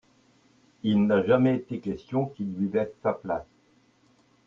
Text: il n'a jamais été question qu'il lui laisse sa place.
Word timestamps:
il 0.81 1.05
n'a 1.05 1.21
jamais 1.23 1.57
été 1.57 1.79
question 1.79 2.25
qu'il 2.25 2.55
lui 2.55 2.69
laisse 2.71 2.89
sa 3.03 3.13
place. 3.13 3.45